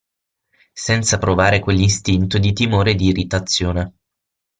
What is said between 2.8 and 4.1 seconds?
e di irritazione.